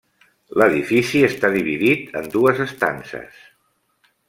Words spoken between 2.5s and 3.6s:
estances.